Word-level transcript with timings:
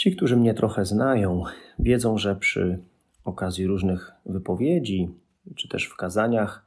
Ci, 0.00 0.16
którzy 0.16 0.36
mnie 0.36 0.54
trochę 0.54 0.84
znają, 0.84 1.42
wiedzą, 1.78 2.18
że 2.18 2.36
przy 2.36 2.78
okazji 3.24 3.66
różnych 3.66 4.12
wypowiedzi 4.26 5.10
czy 5.56 5.68
też 5.68 5.84
w 5.84 5.96
kazaniach 5.96 6.66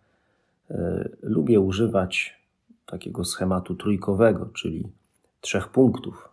y, 0.72 0.76
lubię 1.22 1.60
używać 1.60 2.42
takiego 2.86 3.26
schematu 3.26 3.76
trójkowego, 3.76 4.46
czyli 4.46 4.88
trzech 5.42 5.68
punktów. 5.68 6.30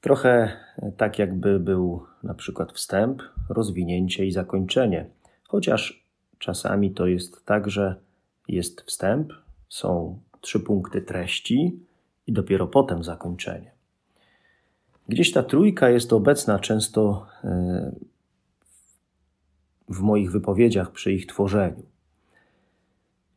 Trochę 0.00 0.56
tak, 0.96 1.18
jakby 1.18 1.60
był 1.60 2.06
na 2.22 2.34
przykład 2.34 2.72
wstęp, 2.72 3.22
rozwinięcie 3.48 4.26
i 4.26 4.32
zakończenie, 4.32 5.06
chociaż 5.44 6.04
czasami 6.38 6.90
to 6.90 7.06
jest 7.06 7.46
tak, 7.46 7.70
że 7.70 7.96
jest 8.48 8.80
wstęp, 8.80 9.32
są 9.68 10.20
trzy 10.40 10.60
punkty 10.60 11.02
treści 11.02 11.78
i 12.26 12.32
dopiero 12.32 12.66
potem 12.66 13.04
zakończenie. 13.04 13.73
Gdzieś 15.08 15.32
ta 15.32 15.42
trójka 15.42 15.90
jest 15.90 16.12
obecna 16.12 16.58
często 16.58 17.26
e, 17.44 17.92
w 19.88 20.00
moich 20.00 20.32
wypowiedziach 20.32 20.90
przy 20.90 21.12
ich 21.12 21.26
tworzeniu. 21.26 21.82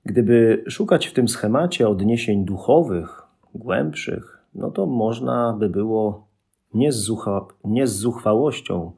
Gdyby 0.06 0.64
szukać 0.68 1.08
w 1.08 1.14
tym 1.14 1.28
schemacie 1.28 1.90
odniesień 1.90 2.45
duchowych, 2.45 3.22
głębszych, 3.56 4.38
no 4.56 4.72
to 4.72 4.86
można 4.86 5.56
by 5.60 5.70
było 5.70 6.28
nie 6.73 6.92
z, 6.92 6.95
zucha, 6.95 7.45
nie 7.64 7.88
z 7.88 7.95
zuchwałością 7.95 8.92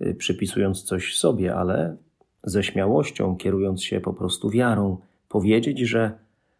e, 0.00 0.14
przypisując 0.14 0.82
coś 0.82 1.16
sobie, 1.16 1.54
ale 1.54 1.96
ze 2.44 2.62
śmiałością, 2.62 3.36
kierując 3.36 3.82
się 3.82 4.00
po 4.00 4.12
prostu 4.12 4.50
wiarą, 4.50 4.96
powiedzieć, 5.28 5.78
że 5.78 6.18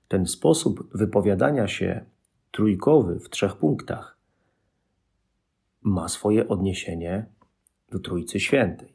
ten 0.09 0.27
sposób 0.27 0.97
wypowiadania 0.97 1.69
się 1.69 2.05
trójkowy 2.51 3.19
w 3.21 3.31
trzech 3.31 3.57
punktach 3.57 4.22
ma 5.83 6.09
swoje 6.09 6.49
odniesienie 6.49 7.27
do 7.91 7.99
Trójcy 7.99 8.41
Świętej. 8.41 8.93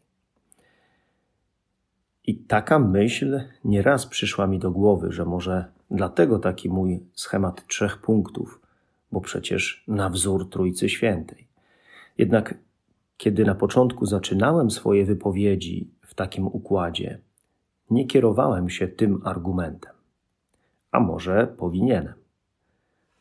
I 2.24 2.38
taka 2.38 2.80
myśl 2.80 3.42
nieraz 3.64 4.06
przyszła 4.06 4.48
mi 4.48 4.60
do 4.60 4.72
głowy, 4.72 5.12
że 5.12 5.26
może 5.26 5.66
dlatego 5.92 6.40
taki 6.40 6.70
mój 6.70 7.04
schemat 7.14 7.68
trzech 7.68 8.02
punktów, 8.02 8.62
bo 9.12 9.22
przecież 9.22 9.84
na 9.88 10.10
wzór 10.10 10.50
Trójcy 10.50 10.90
Świętej. 10.90 11.48
Jednak 12.18 12.58
kiedy 13.18 13.46
na 13.46 13.56
początku 13.56 14.06
zaczynałem 14.06 14.72
swoje 14.72 15.06
wypowiedzi 15.06 15.92
w 16.02 16.14
takim 16.14 16.48
układzie, 16.48 17.20
nie 17.90 18.08
kierowałem 18.08 18.70
się 18.70 18.88
tym 18.88 19.22
argumentem. 19.24 19.94
A 20.92 21.00
może 21.00 21.48
powinienem. 21.58 22.14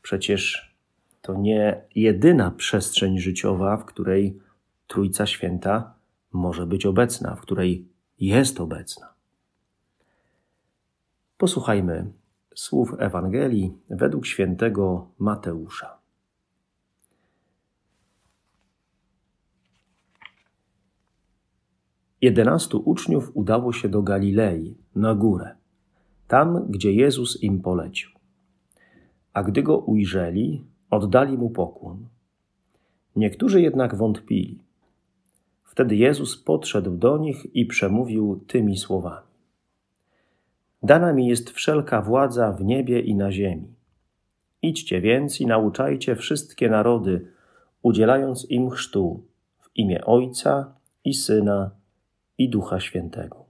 Przecież 0.02 0.65
to 1.26 1.34
nie 1.34 1.84
jedyna 1.94 2.50
przestrzeń 2.50 3.18
życiowa, 3.18 3.76
w 3.76 3.84
której 3.84 4.38
Trójca 4.86 5.26
Święta 5.26 5.94
może 6.32 6.66
być 6.66 6.86
obecna, 6.86 7.36
w 7.36 7.40
której 7.40 7.88
jest 8.20 8.60
obecna. 8.60 9.14
Posłuchajmy 11.38 12.12
słów 12.54 12.94
Ewangelii 12.98 13.72
według 13.90 14.26
świętego 14.26 15.10
Mateusza. 15.18 15.98
Jedenastu 22.20 22.82
uczniów 22.84 23.30
udało 23.34 23.72
się 23.72 23.88
do 23.88 24.02
Galilei, 24.02 24.76
na 24.94 25.14
górę, 25.14 25.56
tam, 26.28 26.66
gdzie 26.68 26.92
Jezus 26.92 27.42
im 27.42 27.62
polecił. 27.62 28.10
A 29.32 29.42
gdy 29.42 29.62
go 29.62 29.78
ujrzeli, 29.78 30.75
oddali 30.96 31.38
mu 31.38 31.50
pokłon. 31.50 32.08
Niektórzy 33.16 33.60
jednak 33.60 33.94
wątpili. 33.94 34.58
Wtedy 35.64 35.96
Jezus 35.96 36.42
podszedł 36.42 36.96
do 36.96 37.18
nich 37.18 37.56
i 37.56 37.66
przemówił 37.66 38.44
tymi 38.46 38.78
słowami: 38.78 39.26
Dana 40.82 41.12
mi 41.12 41.26
jest 41.26 41.50
wszelka 41.50 42.02
władza 42.02 42.52
w 42.52 42.64
niebie 42.64 43.00
i 43.00 43.14
na 43.14 43.32
ziemi. 43.32 43.74
Idźcie 44.62 45.00
więc 45.00 45.40
i 45.40 45.46
nauczajcie 45.46 46.16
wszystkie 46.16 46.68
narody, 46.70 47.26
udzielając 47.82 48.50
im 48.50 48.70
chrztu 48.70 49.24
w 49.60 49.70
imię 49.74 50.04
Ojca 50.04 50.74
i 51.04 51.14
Syna 51.14 51.70
i 52.38 52.48
Ducha 52.48 52.80
Świętego. 52.80 53.44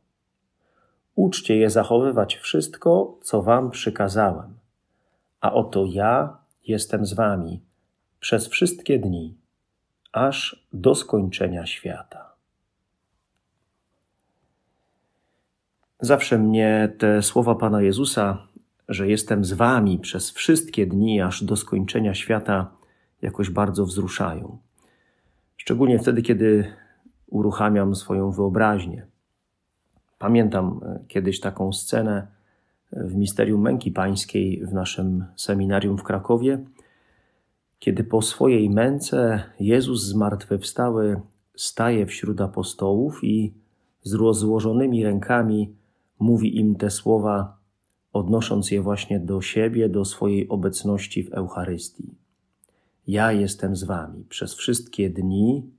Uczcie 1.15 1.57
je 1.57 1.71
zachowywać 1.71 2.37
wszystko, 2.37 3.19
co 3.23 3.43
wam 3.43 3.71
przykazałem. 3.71 4.55
A 5.41 5.53
oto 5.53 5.85
ja 5.89 6.39
jestem 6.67 7.07
z 7.07 7.15
wami 7.15 7.63
przez 8.21 8.49
wszystkie 8.49 8.99
dni, 8.99 9.35
aż 10.13 10.67
do 10.73 10.95
skończenia 10.95 11.67
świata. 11.67 12.33
Zawsze 16.01 16.39
mnie 16.39 16.93
te 16.99 17.23
słowa 17.23 17.55
Pana 17.55 17.83
Jezusa, 17.83 18.47
że 18.89 19.09
jestem 19.09 19.45
z 19.45 19.53
wami 19.53 19.99
przez 19.99 20.31
wszystkie 20.31 20.87
dni, 20.87 21.21
aż 21.21 21.45
do 21.45 21.57
skończenia 21.57 22.15
świata, 22.15 22.71
jakoś 23.23 23.51
bardzo 23.51 23.87
wzruszają. 23.87 24.59
Szczególnie 25.57 25.99
wtedy, 25.99 26.23
kiedy 26.23 26.73
uruchamiam 27.27 27.95
swoją 27.95 28.31
wyobraźnię. 28.31 29.07
Pamiętam 30.19 30.81
e, 30.83 31.05
kiedyś 31.09 31.41
taką 31.41 31.73
scenę, 31.73 32.27
w 32.93 33.15
misterium 33.15 33.61
męki 33.61 33.91
pańskiej 33.91 34.67
w 34.67 34.73
naszym 34.73 35.25
seminarium 35.37 35.99
w 35.99 36.03
Krakowie, 36.03 36.65
kiedy 37.79 38.05
po 38.05 38.23
swojej 38.23 38.71
męce 38.71 39.43
Jezus 39.61 40.03
zmartwychwstały 40.03 41.21
staje 41.57 42.07
wśród 42.07 42.41
apostołów 42.41 43.25
i 43.25 43.55
z 44.03 44.15
rozłożonymi 44.15 45.05
rękami 45.05 45.75
mówi 46.19 46.59
im 46.59 46.77
te 46.77 46.91
słowa, 46.91 47.57
odnosząc 48.13 48.71
je 48.71 48.83
właśnie 48.83 49.21
do 49.21 49.41
siebie, 49.41 49.89
do 49.89 50.05
swojej 50.05 50.49
obecności 50.49 51.25
w 51.25 51.33
Eucharystii. 51.33 52.15
Ja 53.07 53.33
jestem 53.33 53.77
z 53.77 53.85
wami 53.85 54.25
przez 54.29 54.55
wszystkie 54.55 55.11
dni, 55.11 55.71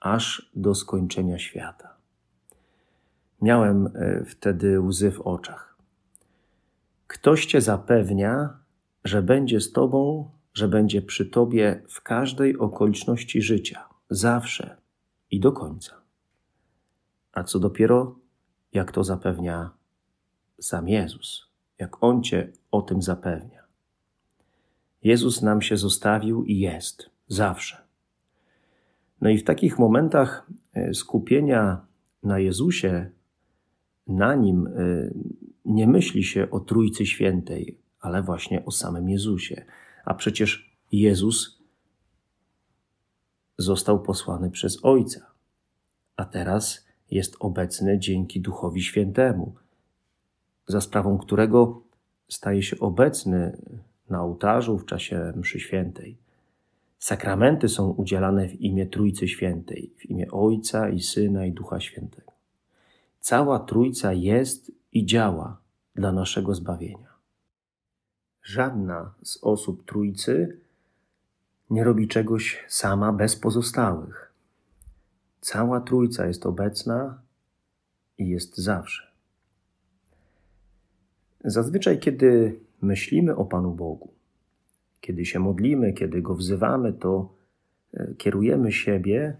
aż 0.00 0.50
do 0.56 0.74
skończenia 0.74 1.38
świata. 1.38 1.94
Miałem 3.42 3.86
e, 3.86 4.24
wtedy 4.24 4.80
łzy 4.80 5.10
w 5.10 5.20
oczach. 5.20 5.67
Ktoś 7.08 7.46
cię 7.46 7.60
zapewnia, 7.60 8.58
że 9.04 9.22
będzie 9.22 9.60
z 9.60 9.72
tobą, 9.72 10.30
że 10.54 10.68
będzie 10.68 11.02
przy 11.02 11.26
tobie 11.26 11.82
w 11.88 12.02
każdej 12.02 12.58
okoliczności 12.58 13.42
życia, 13.42 13.88
zawsze 14.10 14.76
i 15.30 15.40
do 15.40 15.52
końca. 15.52 15.94
A 17.32 17.44
co 17.44 17.58
dopiero, 17.58 18.18
jak 18.72 18.92
to 18.92 19.04
zapewnia 19.04 19.70
sam 20.60 20.88
Jezus, 20.88 21.48
jak 21.78 22.02
On 22.02 22.22
cię 22.22 22.52
o 22.70 22.82
tym 22.82 23.02
zapewnia. 23.02 23.62
Jezus 25.02 25.42
nam 25.42 25.62
się 25.62 25.76
zostawił 25.76 26.44
i 26.44 26.58
jest 26.58 27.10
zawsze. 27.28 27.76
No 29.20 29.30
i 29.30 29.38
w 29.38 29.44
takich 29.44 29.78
momentach 29.78 30.50
e, 30.74 30.94
skupienia 30.94 31.86
na 32.22 32.38
Jezusie, 32.38 33.10
na 34.06 34.34
Nim, 34.34 34.66
e, 34.66 34.70
nie 35.68 35.86
myśli 35.86 36.24
się 36.24 36.50
o 36.50 36.60
Trójcy 36.60 37.06
Świętej, 37.06 37.78
ale 38.00 38.22
właśnie 38.22 38.64
o 38.64 38.70
samym 38.70 39.08
Jezusie. 39.08 39.64
A 40.04 40.14
przecież 40.14 40.76
Jezus 40.92 41.58
został 43.58 44.02
posłany 44.02 44.50
przez 44.50 44.84
Ojca, 44.84 45.30
a 46.16 46.24
teraz 46.24 46.86
jest 47.10 47.36
obecny 47.40 47.98
dzięki 47.98 48.40
Duchowi 48.40 48.82
Świętemu, 48.82 49.54
za 50.66 50.80
sprawą 50.80 51.18
którego 51.18 51.82
staje 52.28 52.62
się 52.62 52.78
obecny 52.78 53.58
na 54.10 54.22
ołtarzu 54.22 54.78
w 54.78 54.86
czasie 54.86 55.32
mszy 55.36 55.60
świętej. 55.60 56.16
Sakramenty 56.98 57.68
są 57.68 57.90
udzielane 57.90 58.48
w 58.48 58.60
imię 58.60 58.86
Trójcy 58.86 59.28
Świętej, 59.28 59.92
w 59.96 60.10
imię 60.10 60.30
Ojca 60.30 60.88
i 60.88 61.00
Syna 61.00 61.46
i 61.46 61.52
Ducha 61.52 61.80
Świętego. 61.80 62.32
Cała 63.20 63.58
Trójca 63.58 64.12
jest 64.12 64.72
i 64.92 65.06
działa 65.06 65.60
dla 65.94 66.12
naszego 66.12 66.54
zbawienia. 66.54 67.08
Żadna 68.42 69.14
z 69.22 69.38
osób 69.42 69.84
Trójcy 69.84 70.58
nie 71.70 71.84
robi 71.84 72.08
czegoś 72.08 72.64
sama 72.68 73.12
bez 73.12 73.36
pozostałych. 73.36 74.32
cała 75.40 75.80
Trójca 75.80 76.26
jest 76.26 76.46
obecna 76.46 77.22
i 78.18 78.28
jest 78.28 78.56
zawsze. 78.56 79.08
Zazwyczaj, 81.44 81.98
kiedy 81.98 82.60
myślimy 82.82 83.36
o 83.36 83.44
Panu 83.44 83.74
Bogu, 83.74 84.12
kiedy 85.00 85.26
się 85.26 85.38
modlimy, 85.38 85.92
kiedy 85.92 86.22
Go 86.22 86.34
wzywamy, 86.34 86.92
to 86.92 87.34
e, 87.94 88.14
kierujemy 88.14 88.72
siebie 88.72 89.36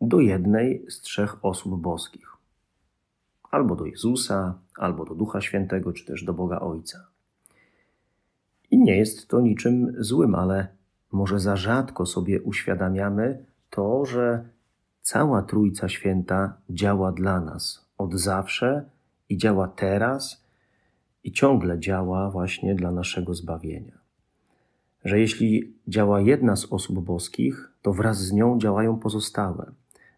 do 0.00 0.20
jednej 0.20 0.86
z 0.90 1.00
trzech 1.00 1.44
osób 1.44 1.80
boskich. 1.80 2.33
Albo 3.54 3.76
do 3.76 3.86
Jezusa, 3.86 4.58
albo 4.76 5.04
do 5.04 5.14
Ducha 5.14 5.40
Świętego, 5.40 5.92
czy 5.92 6.04
też 6.04 6.24
do 6.24 6.34
Boga 6.34 6.60
Ojca. 6.60 7.06
I 8.70 8.78
nie 8.78 8.96
jest 8.96 9.28
to 9.28 9.40
niczym 9.40 9.94
złym, 9.98 10.34
ale 10.34 10.68
może 11.12 11.38
za 11.38 11.56
rzadko 11.56 12.06
sobie 12.06 12.42
uświadamiamy 12.42 13.44
to, 13.70 14.04
że 14.04 14.48
cała 15.02 15.42
Trójca 15.42 15.88
Święta 15.88 16.56
działa 16.70 17.12
dla 17.12 17.40
nas 17.40 17.86
od 17.98 18.14
zawsze 18.14 18.84
i 19.28 19.36
działa 19.38 19.68
teraz 19.68 20.44
i 21.24 21.32
ciągle 21.32 21.78
działa 21.78 22.30
właśnie 22.30 22.74
dla 22.74 22.90
naszego 22.90 23.34
zbawienia. 23.34 23.98
Że 25.04 25.20
jeśli 25.20 25.74
działa 25.88 26.20
jedna 26.20 26.56
z 26.56 26.72
osób 26.72 27.04
boskich, 27.04 27.70
to 27.82 27.92
wraz 27.92 28.18
z 28.18 28.32
nią 28.32 28.58
działają 28.58 28.98
pozostałe, 28.98 29.72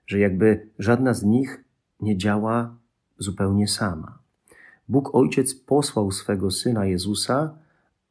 że 0.07 0.19
jakby 0.19 0.69
żadna 0.79 1.15
z 1.15 1.23
nich 1.23 1.65
nie 2.01 2.17
działa 2.17 2.77
zupełnie 3.19 3.69
sama. 3.69 4.19
Bóg 4.89 5.15
Ojciec 5.15 5.55
posłał 5.55 6.11
swego 6.11 6.51
Syna 6.51 6.87
Jezusa, 6.87 7.59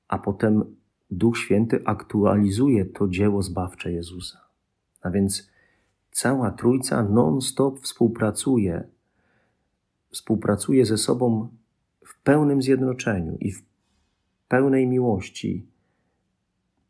a 0.07 0.19
potem 0.19 0.75
Duch 1.11 1.37
Święty 1.37 1.81
aktualizuje 1.85 2.85
to 2.85 3.07
dzieło 3.07 3.41
zbawcze 3.41 3.91
Jezusa. 3.91 4.39
A 5.01 5.09
więc 5.09 5.49
cała 6.11 6.51
Trójca 6.51 7.03
non-stop 7.03 7.79
współpracuje, 7.79 8.83
współpracuje 10.11 10.85
ze 10.85 10.97
sobą 10.97 11.49
w 12.05 12.21
pełnym 12.23 12.61
zjednoczeniu 12.61 13.37
i 13.39 13.51
w 13.51 13.63
pełnej 14.47 14.87
miłości. 14.87 15.67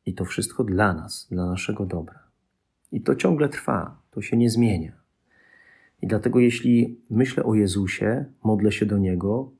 I 0.05 0.13
to 0.13 0.25
wszystko 0.25 0.63
dla 0.63 0.93
nas, 0.93 1.27
dla 1.31 1.45
naszego 1.45 1.85
dobra. 1.85 2.19
I 2.91 3.01
to 3.01 3.15
ciągle 3.15 3.49
trwa, 3.49 4.01
to 4.11 4.21
się 4.21 4.37
nie 4.37 4.49
zmienia. 4.49 5.04
I 6.05 6.07
dlatego, 6.07 6.39
jeśli 6.39 6.99
myślę 7.09 7.43
o 7.43 7.55
Jezusie, 7.55 8.25
modlę 8.43 8.71
się 8.71 8.85
do 8.85 8.97
Niego, 8.97 9.51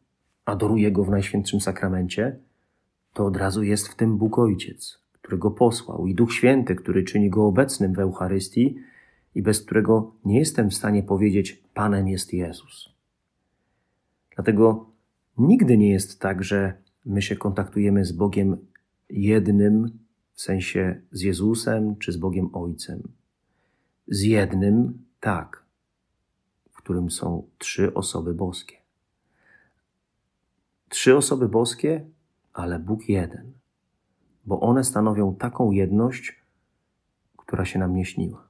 adoruję 0.45 0.91
Go 0.91 1.03
w 1.03 1.09
Najświętszym 1.09 1.61
Sakramencie, 1.61 2.39
to 3.13 3.25
od 3.25 3.37
razu 3.37 3.63
jest 3.63 3.87
w 3.87 3.95
tym 3.95 4.17
Bóg 4.17 4.39
Ojciec, 4.39 4.99
który 5.13 5.37
Go 5.37 5.51
posłał, 5.51 6.07
i 6.07 6.15
Duch 6.15 6.33
Święty, 6.33 6.75
który 6.75 7.03
czyni 7.03 7.29
Go 7.29 7.45
obecnym 7.45 7.93
w 7.93 7.99
Eucharystii 7.99 8.77
i 9.35 9.41
bez 9.41 9.61
którego 9.61 10.11
nie 10.25 10.39
jestem 10.39 10.69
w 10.69 10.73
stanie 10.73 11.03
powiedzieć: 11.03 11.63
Panem 11.73 12.07
jest 12.07 12.33
Jezus. 12.33 12.89
Dlatego 14.35 14.89
nigdy 15.37 15.77
nie 15.77 15.91
jest 15.91 16.19
tak, 16.19 16.43
że 16.43 16.73
my 17.05 17.21
się 17.21 17.35
kontaktujemy 17.35 18.05
z 18.05 18.11
Bogiem 18.11 18.57
jednym, 19.09 19.99
w 20.33 20.41
sensie 20.41 21.01
z 21.11 21.21
Jezusem 21.21 21.95
czy 21.95 22.11
z 22.11 22.17
Bogiem 22.17 22.49
Ojcem. 22.53 23.03
Z 24.07 24.21
jednym 24.21 25.05
tak, 25.19 25.64
którym 26.85 27.11
są 27.11 27.43
trzy 27.57 27.93
osoby 27.93 28.33
boskie. 28.33 28.75
Trzy 30.89 31.17
osoby 31.17 31.49
boskie, 31.49 32.05
ale 32.53 32.79
Bóg 32.79 33.09
jeden, 33.09 33.51
bo 34.45 34.59
one 34.59 34.83
stanowią 34.83 35.35
taką 35.35 35.71
jedność, 35.71 36.41
która 37.37 37.65
się 37.65 37.79
nam 37.79 37.95
nie 37.95 38.05
śniła. 38.05 38.47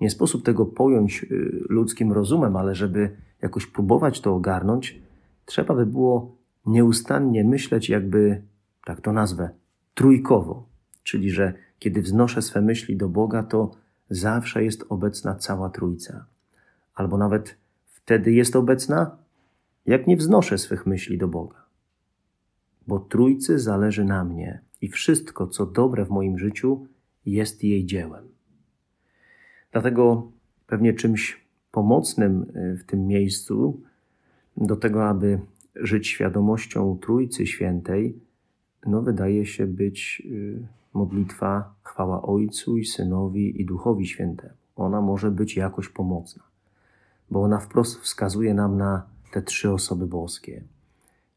Nie 0.00 0.10
sposób 0.10 0.44
tego 0.44 0.66
pojąć 0.66 1.22
y, 1.22 1.26
ludzkim 1.68 2.12
rozumem, 2.12 2.56
ale 2.56 2.74
żeby 2.74 3.16
jakoś 3.42 3.66
próbować 3.66 4.20
to 4.20 4.34
ogarnąć, 4.34 5.02
trzeba 5.44 5.74
by 5.74 5.86
było 5.86 6.36
nieustannie 6.66 7.44
myśleć, 7.44 7.88
jakby, 7.88 8.42
tak 8.84 9.00
to 9.00 9.12
nazwę, 9.12 9.50
trójkowo. 9.94 10.68
Czyli, 11.02 11.30
że 11.30 11.52
kiedy 11.78 12.02
wznoszę 12.02 12.42
swe 12.42 12.60
myśli 12.62 12.96
do 12.96 13.08
Boga, 13.08 13.42
to 13.42 13.70
zawsze 14.10 14.64
jest 14.64 14.84
obecna 14.88 15.34
cała 15.34 15.70
Trójca. 15.70 16.33
Albo 16.94 17.18
nawet 17.18 17.56
wtedy 17.86 18.32
jest 18.32 18.56
obecna, 18.56 19.16
jak 19.86 20.06
nie 20.06 20.16
wznoszę 20.16 20.58
swych 20.58 20.86
myśli 20.86 21.18
do 21.18 21.28
Boga. 21.28 21.64
Bo 22.86 22.98
Trójcy 22.98 23.58
zależy 23.58 24.04
na 24.04 24.24
mnie 24.24 24.60
i 24.80 24.88
wszystko, 24.88 25.46
co 25.46 25.66
dobre 25.66 26.04
w 26.04 26.10
moim 26.10 26.38
życiu, 26.38 26.86
jest 27.26 27.64
jej 27.64 27.84
dziełem. 27.84 28.24
Dlatego 29.72 30.32
pewnie 30.66 30.94
czymś 30.94 31.44
pomocnym 31.70 32.42
y, 32.42 32.76
w 32.76 32.84
tym 32.84 33.06
miejscu 33.06 33.80
do 34.56 34.76
tego, 34.76 35.08
aby 35.08 35.40
żyć 35.74 36.08
świadomością 36.08 36.98
Trójcy 37.02 37.46
Świętej, 37.46 38.18
no 38.86 39.02
wydaje 39.02 39.46
się 39.46 39.66
być 39.66 40.22
y, 40.26 40.66
modlitwa 40.94 41.74
chwała 41.82 42.22
Ojcu 42.22 42.78
i 42.78 42.84
Synowi 42.84 43.60
i 43.60 43.64
Duchowi 43.64 44.06
Świętemu. 44.06 44.54
Ona 44.76 45.00
może 45.00 45.30
być 45.30 45.56
jakoś 45.56 45.88
pomocna, 45.88 46.42
bo 47.30 47.42
ona 47.42 47.58
wprost 47.58 48.00
wskazuje 48.00 48.54
nam 48.54 48.76
na 48.76 49.06
te 49.32 49.42
trzy 49.42 49.70
osoby 49.70 50.06
boskie. 50.06 50.62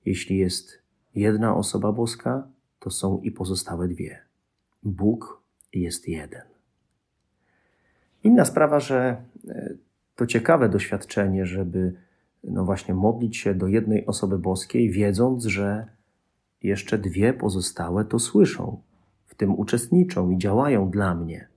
Jeśli 0.06 0.38
jest 0.38 0.81
jedna 1.16 1.56
osoba 1.56 1.92
boska, 1.92 2.48
to 2.80 2.89
są 2.89 3.19
i 3.19 3.31
pozostałe 3.31 3.88
dwie. 3.88 4.19
Bóg 4.84 5.42
jest 5.74 6.07
jeden. 6.07 6.42
Inna 8.24 8.45
sprawa, 8.45 8.80
że 8.80 9.22
e, 9.48 9.74
to 10.16 10.28
ciekawe 10.28 10.69
doświadczenie, 10.69 11.45
żeby 11.45 11.94
no 12.44 12.66
właśnie 12.66 12.94
modlić 12.94 13.38
się 13.38 13.56
do 13.56 13.68
jednej 13.68 14.06
osoby 14.06 14.39
boskiej, 14.39 14.92
wiedząc, 14.92 15.45
że 15.45 15.88
jeszcze 16.63 16.98
dwie 16.98 17.34
pozostałe 17.34 18.06
to 18.06 18.19
słyszą, 18.19 18.81
w 19.25 19.36
tym 19.36 19.60
uczestniczą 19.60 20.30
i 20.31 20.38
działają 20.38 20.89
dla 20.89 21.16
mnie. 21.16 21.48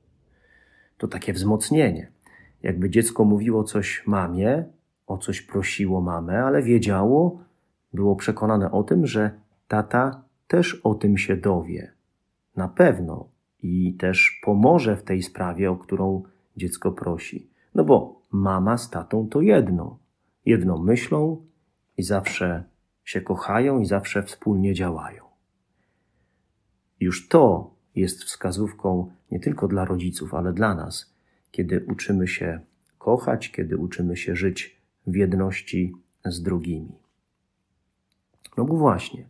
To 0.99 1.09
takie 1.09 1.33
wzmocnienie. 1.33 2.09
Jakby 2.63 2.91
dziecko 2.91 3.25
mówiło 3.25 3.65
coś 3.65 4.07
mamie, 4.07 4.65
o 5.07 5.19
coś 5.19 5.43
prosiło 5.43 6.01
mamę, 6.01 6.45
ale 6.45 6.63
wiedziało, 6.63 7.45
było 7.93 8.17
przekonane 8.17 8.71
o 8.71 8.83
tym, 8.83 9.07
że 9.07 9.31
tata 9.69 10.23
też 10.49 10.75
o 10.75 10.95
tym 10.95 11.19
się 11.19 11.37
dowie. 11.37 11.93
Na 12.57 12.69
pewno 12.69 13.29
i 13.63 13.95
też 13.95 14.41
pomoże 14.45 14.97
w 14.97 15.03
tej 15.03 15.23
sprawie, 15.23 15.71
o 15.71 15.77
którą 15.77 16.23
dziecko 16.57 16.93
prosi. 16.93 17.51
No 17.75 17.85
bo 17.85 18.23
mama 18.31 18.79
z 18.79 18.91
tatą 18.91 19.29
to 19.29 19.41
jedno. 19.41 19.99
Jedną 20.47 20.79
myślą 20.79 21.47
i 21.97 22.03
zawsze 22.03 22.65
się 23.05 23.21
kochają 23.21 23.81
i 23.81 23.87
zawsze 23.87 24.23
wspólnie 24.23 24.75
działają. 24.75 25.25
Już 27.01 27.29
to 27.29 27.75
jest 27.95 28.25
wskazówką 28.25 29.11
nie 29.31 29.41
tylko 29.41 29.69
dla 29.69 29.85
rodziców, 29.85 30.35
ale 30.35 30.53
dla 30.53 30.75
nas, 30.75 31.15
kiedy 31.51 31.85
uczymy 31.89 32.29
się 32.29 32.61
kochać, 32.99 33.51
kiedy 33.51 33.77
uczymy 33.77 34.17
się 34.17 34.37
żyć 34.37 34.81
w 35.07 35.15
jedności 35.15 35.95
z 36.25 36.43
drugimi. 36.43 36.93
No 38.57 38.65
bo 38.65 38.77
właśnie, 38.77 39.25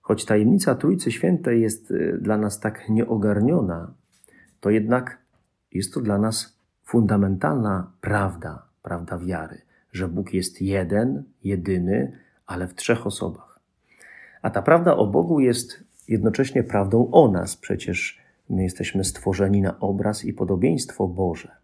choć 0.00 0.24
tajemnica 0.24 0.74
Trójcy 0.74 1.12
Świętej 1.12 1.62
jest 1.62 1.90
y, 1.90 2.18
dla 2.20 2.36
nas 2.36 2.60
tak 2.60 2.88
nieogarniona, 2.88 3.94
to 4.60 4.70
jednak 4.70 5.18
jest 5.72 5.94
to 5.94 6.00
dla 6.00 6.18
nas 6.18 6.58
fundamentalna 6.84 7.90
prawda, 8.00 8.66
prawda 8.82 9.18
wiary, 9.18 9.62
że 9.92 10.08
Bóg 10.08 10.34
jest 10.34 10.62
jeden, 10.62 11.24
jedyny, 11.44 12.18
ale 12.46 12.66
w 12.66 12.74
trzech 12.74 13.06
osobach. 13.06 13.60
A 14.42 14.50
ta 14.50 14.62
prawda 14.62 14.96
o 14.96 15.06
Bogu 15.06 15.40
jest 15.40 15.84
jednocześnie 16.08 16.64
prawdą 16.64 17.10
o 17.10 17.30
nas. 17.30 17.56
Przecież 17.56 18.18
my 18.50 18.62
jesteśmy 18.62 19.04
stworzeni 19.04 19.62
na 19.62 19.80
obraz 19.80 20.24
i 20.24 20.32
podobieństwo 20.32 21.08
Boże. 21.08 21.56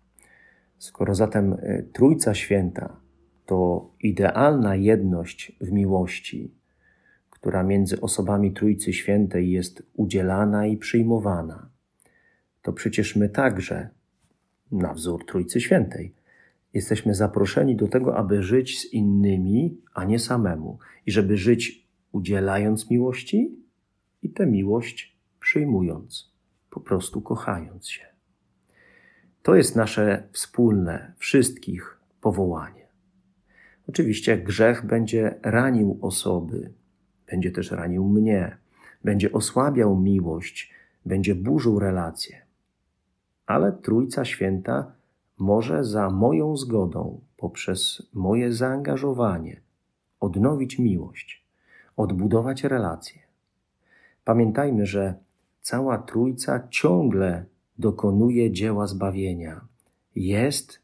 Skoro 0.78 1.14
zatem 1.14 1.52
e, 1.52 1.82
Trójca 1.82 2.34
Święta 2.34 2.96
to 3.46 3.90
idealna 4.00 4.76
jedność 4.76 5.52
w 5.60 5.72
miłości, 5.72 6.54
która 7.30 7.62
między 7.62 8.00
osobami 8.00 8.52
Trójcy 8.52 8.92
Świętej 8.92 9.50
jest 9.50 9.82
udzielana 9.94 10.66
i 10.66 10.76
przyjmowana, 10.76 11.70
to 12.62 12.72
przecież 12.72 13.16
my 13.16 13.28
także, 13.28 13.88
na 14.72 14.94
wzór 14.94 15.26
Trójcy 15.26 15.60
Świętej, 15.60 16.14
jesteśmy 16.74 17.14
zaproszeni 17.14 17.76
do 17.76 17.88
tego, 17.88 18.16
aby 18.16 18.42
żyć 18.42 18.80
z 18.80 18.92
innymi, 18.92 19.80
a 19.94 20.04
nie 20.04 20.18
samemu, 20.18 20.78
i 21.06 21.10
żeby 21.10 21.36
żyć 21.36 21.88
udzielając 22.12 22.90
miłości 22.90 23.56
i 24.22 24.30
tę 24.30 24.46
miłość 24.46 25.16
przyjmując, 25.40 26.31
po 26.72 26.80
prostu 26.80 27.20
kochając 27.20 27.88
się. 27.88 28.06
To 29.42 29.54
jest 29.54 29.76
nasze 29.76 30.28
wspólne, 30.32 31.12
wszystkich 31.18 32.00
powołanie. 32.20 32.86
Oczywiście 33.88 34.38
grzech 34.38 34.86
będzie 34.86 35.34
ranił 35.42 35.98
osoby, 36.02 36.72
będzie 37.26 37.50
też 37.50 37.70
ranił 37.70 38.08
mnie, 38.08 38.56
będzie 39.04 39.32
osłabiał 39.32 39.96
miłość, 39.96 40.72
będzie 41.06 41.34
burzył 41.34 41.78
relacje 41.78 42.42
ale 43.46 43.72
Trójca 43.72 44.24
Święta 44.24 44.92
może 45.38 45.84
za 45.84 46.10
moją 46.10 46.56
zgodą, 46.56 47.20
poprzez 47.36 48.02
moje 48.14 48.52
zaangażowanie, 48.52 49.60
odnowić 50.20 50.78
miłość, 50.78 51.46
odbudować 51.96 52.64
relacje. 52.64 53.22
Pamiętajmy, 54.24 54.86
że 54.86 55.14
cała 55.62 55.98
Trójca 55.98 56.68
ciągle 56.70 57.44
dokonuje 57.78 58.50
dzieła 58.50 58.86
zbawienia, 58.86 59.60
jest 60.14 60.80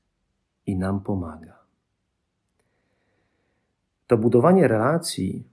i 0.66 0.76
nam 0.76 1.00
pomaga. 1.00 1.58
To 4.06 4.18
budowanie 4.18 4.68
relacji, 4.68 5.44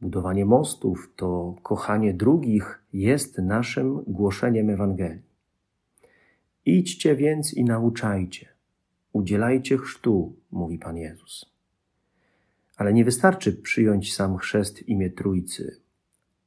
budowanie 0.00 0.44
mostów, 0.44 1.12
to 1.16 1.54
kochanie 1.62 2.14
drugich 2.14 2.82
jest 2.92 3.38
naszym 3.38 4.02
głoszeniem 4.06 4.70
Ewangelii. 4.70 5.30
Idźcie 6.66 7.16
więc 7.16 7.54
i 7.54 7.64
nauczajcie, 7.64 8.48
udzielajcie 9.12 9.78
chrztu, 9.78 10.34
mówi 10.50 10.78
Pan 10.78 10.96
Jezus. 10.96 11.50
Ale 12.76 12.92
nie 12.92 13.04
wystarczy 13.04 13.52
przyjąć 13.52 14.14
sam 14.14 14.36
chrzest 14.36 14.78
w 14.78 14.88
imię 14.88 15.10
Trójcy 15.10 15.80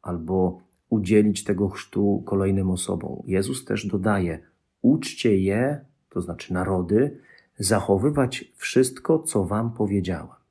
albo 0.01 0.61
udzielić 0.93 1.43
tego 1.43 1.69
chrztu 1.69 2.23
kolejnym 2.25 2.71
osobom. 2.71 3.23
Jezus 3.25 3.65
też 3.65 3.87
dodaje: 3.87 4.39
uczcie 4.81 5.37
je, 5.37 5.85
to 6.09 6.21
znaczy 6.21 6.53
narody, 6.53 7.17
zachowywać 7.59 8.51
wszystko, 8.55 9.19
co 9.19 9.45
wam 9.45 9.73
powiedziałem. 9.73 10.43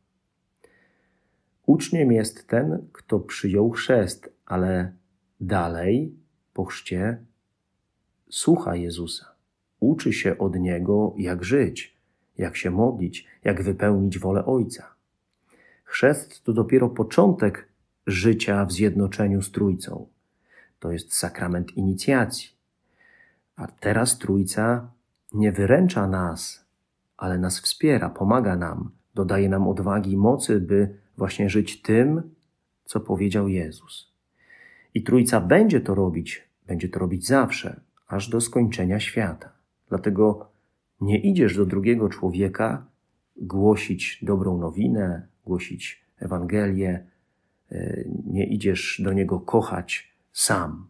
Uczniem 1.66 2.12
jest 2.12 2.49
ten, 2.49 2.88
kto 2.92 3.20
przyjął 3.20 3.70
chrzest, 3.70 4.32
ale 4.46 4.92
dalej 5.40 6.14
po 6.54 6.64
chrzcie 6.64 7.18
słucha 8.30 8.76
Jezusa. 8.76 9.26
Uczy 9.80 10.12
się 10.12 10.38
od 10.38 10.56
Niego, 10.56 11.14
jak 11.16 11.44
żyć, 11.44 11.96
jak 12.38 12.56
się 12.56 12.70
modlić, 12.70 13.26
jak 13.44 13.62
wypełnić 13.62 14.18
wolę 14.18 14.44
Ojca. 14.44 14.94
Chrzest 15.84 16.44
to 16.44 16.52
dopiero 16.52 16.88
początek 16.88 17.68
życia 18.06 18.64
w 18.64 18.72
zjednoczeniu 18.72 19.42
z 19.42 19.52
Trójcą. 19.52 20.12
To 20.82 20.92
jest 20.92 21.14
sakrament 21.14 21.76
inicjacji. 21.76 22.48
A 23.56 23.66
teraz 23.66 24.18
Trójca 24.18 24.90
nie 25.32 25.52
wyręcza 25.52 26.06
nas, 26.06 26.66
ale 27.16 27.38
nas 27.38 27.60
wspiera, 27.60 28.10
pomaga 28.10 28.56
nam, 28.56 28.90
dodaje 29.14 29.48
nam 29.48 29.68
odwagi 29.68 30.12
i 30.12 30.16
mocy, 30.16 30.60
by 30.60 30.98
właśnie 31.16 31.50
żyć 31.50 31.82
tym, 31.82 32.22
co 32.84 33.00
powiedział 33.00 33.48
Jezus. 33.48 34.12
I 34.94 35.02
Trójca 35.02 35.40
będzie 35.40 35.80
to 35.80 35.94
robić, 35.94 36.48
będzie 36.66 36.88
to 36.88 36.98
robić 36.98 37.26
zawsze, 37.26 37.80
aż 38.06 38.28
do 38.28 38.40
skończenia 38.40 39.00
świata. 39.00 39.52
Dlatego 39.88 40.50
nie 41.00 41.18
idziesz 41.18 41.56
do 41.56 41.66
drugiego 41.66 42.08
człowieka 42.08 42.86
głosić 43.36 44.18
dobrą 44.22 44.58
nowinę, 44.58 45.26
głosić 45.44 46.04
Ewangelię, 46.18 47.06
e, 47.72 48.04
nie 48.26 48.46
idziesz 48.46 49.00
do 49.04 49.12
niego 49.12 49.40
kochać 49.40 50.12
sam, 50.32 50.88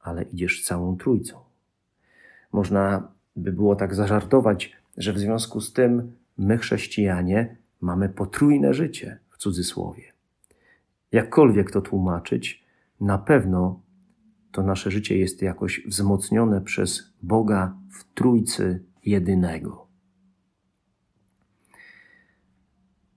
ale 0.00 0.22
idziesz 0.22 0.64
całą 0.64 0.96
trójcą. 0.96 1.38
Można 2.52 3.12
by 3.36 3.52
było 3.52 3.76
tak 3.76 3.94
zażartować, 3.94 4.76
że 4.96 5.12
w 5.12 5.18
związku 5.18 5.60
z 5.60 5.72
tym 5.72 6.16
my, 6.38 6.58
chrześcijanie, 6.58 7.56
mamy 7.80 8.08
potrójne 8.08 8.74
życie 8.74 9.18
w 9.30 9.36
cudzysłowie. 9.36 10.12
Jakkolwiek 11.12 11.70
to 11.70 11.80
tłumaczyć, 11.80 12.64
na 13.00 13.18
pewno 13.18 13.80
to 14.52 14.62
nasze 14.62 14.90
życie 14.90 15.18
jest 15.18 15.42
jakoś 15.42 15.86
wzmocnione 15.86 16.60
przez 16.60 17.12
Boga 17.22 17.74
w 17.90 18.14
Trójcy 18.14 18.82
jedynego. 19.04 19.86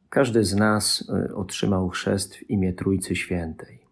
Każdy 0.10 0.44
z 0.44 0.56
nas 0.56 1.10
e, 1.10 1.36
otrzymał 1.36 1.90
chrzest 1.90 2.36
w 2.36 2.50
imię 2.50 2.74
Trójcy 2.74 3.16
Świętej. 3.16 3.83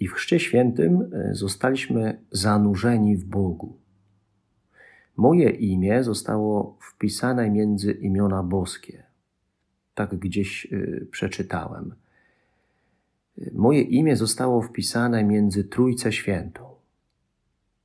I 0.00 0.08
w 0.08 0.12
Chrzcie 0.12 0.40
Świętym 0.40 1.10
e, 1.12 1.34
zostaliśmy 1.34 2.18
zanurzeni 2.30 3.16
w 3.16 3.24
Bogu. 3.24 3.76
Moje 5.16 5.50
imię 5.50 6.04
zostało 6.04 6.78
wpisane 6.80 7.50
między 7.50 7.92
imiona 7.92 8.42
boskie. 8.42 9.02
Tak 9.94 10.14
gdzieś 10.14 10.66
e, 10.72 11.06
przeczytałem. 11.10 11.94
Moje 13.52 13.82
imię 13.82 14.16
zostało 14.16 14.62
wpisane 14.62 15.24
między 15.24 15.64
Trójcę 15.64 16.12
Świętą. 16.12 16.68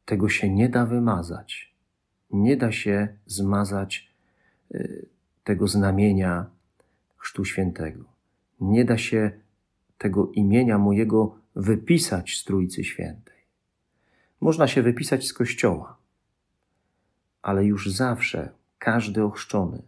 Tego 0.05 0.29
się 0.29 0.50
nie 0.50 0.70
da 0.70 0.86
wymazać. 0.86 1.74
Nie 2.32 2.58
da 2.58 2.72
się 2.72 3.08
zmazać 3.25 4.12
y, 4.75 5.05
tego 5.43 5.67
znamienia 5.67 6.46
Chrztu 7.17 7.46
Świętego. 7.46 8.03
Nie 8.62 8.86
da 8.86 8.98
się 8.98 9.32
tego 9.98 10.32
imienia 10.32 10.77
mojego 10.77 11.36
wypisać 11.55 12.38
z 12.38 12.43
Trójcy 12.43 12.83
Świętej. 12.83 13.38
Można 14.41 14.67
się 14.67 14.81
wypisać 14.81 15.27
z 15.27 15.33
Kościoła, 15.33 15.98
ale 17.41 17.65
już 17.65 17.91
zawsze 17.91 18.50
każdy 18.79 19.24
ochrzczony 19.24 19.81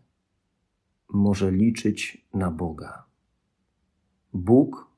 może 1.10 1.51
liczyć 1.51 2.25
na 2.34 2.51
Boga. 2.51 3.03
Bóg 4.34 4.95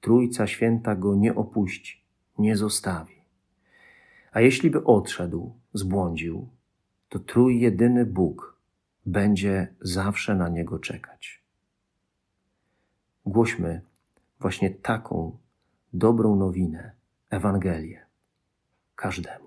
Trójca 0.00 0.46
Święta 0.46 0.94
go 0.96 1.14
nie 1.14 1.34
opuści, 1.34 2.04
nie 2.38 2.56
zostawi. 2.56 3.14
A 4.32 4.40
jeśli 4.40 4.70
by 4.70 4.84
odszedł, 4.84 5.54
zbłądził, 5.74 6.48
to 7.08 7.18
trójjedyny 7.18 8.06
Bóg 8.06 8.56
będzie 9.06 9.74
zawsze 9.80 10.34
na 10.34 10.48
niego 10.48 10.78
czekać. 10.78 11.42
Głośmy 13.26 13.80
właśnie 14.40 14.70
taką 14.70 15.36
dobrą 15.92 16.36
nowinę, 16.36 16.92
Ewangelię, 17.30 18.06
każdemu. 18.94 19.41